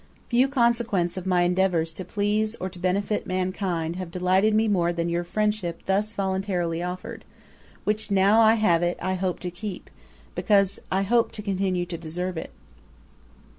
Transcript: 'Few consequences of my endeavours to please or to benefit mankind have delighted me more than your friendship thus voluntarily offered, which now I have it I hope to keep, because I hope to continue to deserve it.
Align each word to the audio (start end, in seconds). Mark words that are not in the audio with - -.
'Few 0.29 0.47
consequences 0.47 1.15
of 1.15 1.27
my 1.27 1.43
endeavours 1.43 1.93
to 1.93 2.03
please 2.03 2.55
or 2.55 2.69
to 2.71 2.79
benefit 2.79 3.27
mankind 3.27 3.97
have 3.97 4.09
delighted 4.09 4.55
me 4.55 4.67
more 4.67 4.91
than 4.91 5.09
your 5.09 5.23
friendship 5.23 5.81
thus 5.85 6.13
voluntarily 6.13 6.81
offered, 6.81 7.23
which 7.83 8.09
now 8.09 8.41
I 8.41 8.55
have 8.55 8.81
it 8.81 8.97
I 8.99 9.13
hope 9.13 9.39
to 9.41 9.51
keep, 9.51 9.91
because 10.33 10.79
I 10.91 11.03
hope 11.03 11.31
to 11.33 11.43
continue 11.43 11.85
to 11.85 11.99
deserve 11.99 12.35
it. 12.35 12.49